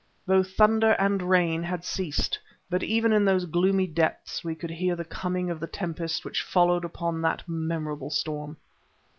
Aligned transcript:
Both 0.25 0.53
thunder 0.55 0.93
and 0.93 1.21
rain 1.29 1.61
had 1.61 1.85
ceased; 1.85 2.39
but 2.71 2.81
even 2.81 3.13
in 3.13 3.23
those 3.23 3.45
gloomy 3.45 3.85
depths 3.85 4.43
we 4.43 4.55
could 4.55 4.71
hear 4.71 4.95
the 4.95 5.05
coming 5.05 5.51
of 5.51 5.59
the 5.59 5.67
tempest 5.67 6.25
which 6.25 6.41
followed 6.41 6.83
upon 6.83 7.21
that 7.21 7.43
memorable 7.47 8.09
storm. 8.09 8.57